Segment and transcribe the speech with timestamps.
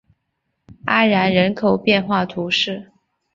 [0.85, 2.91] 阿然人口变化图示